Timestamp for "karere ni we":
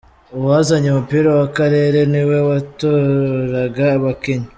1.57-2.37